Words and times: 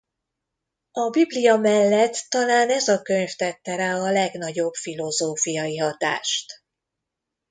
A 0.91 1.09
Biblia 1.09 1.55
mellett 1.55 2.25
talán 2.29 2.69
ez 2.69 2.87
a 2.87 3.01
könyv 3.01 3.29
tette 3.29 3.75
rá 3.75 3.95
a 3.99 4.11
legnagyobb 4.11 4.73
filozófiai 4.73 5.77
hatást. 5.77 6.63